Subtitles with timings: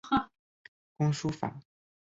[0.97, 1.59] 工书法。